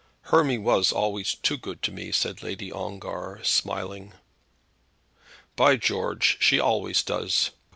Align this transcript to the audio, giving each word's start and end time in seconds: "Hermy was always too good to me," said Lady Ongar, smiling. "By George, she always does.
"Hermy 0.33 0.57
was 0.57 0.91
always 0.91 1.35
too 1.35 1.57
good 1.57 1.83
to 1.83 1.91
me," 1.91 2.11
said 2.11 2.41
Lady 2.41 2.71
Ongar, 2.71 3.39
smiling. 3.43 4.13
"By 5.55 5.75
George, 5.75 6.37
she 6.41 6.59
always 6.59 7.03
does. 7.03 7.51